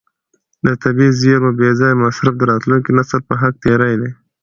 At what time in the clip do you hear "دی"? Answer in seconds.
4.01-4.11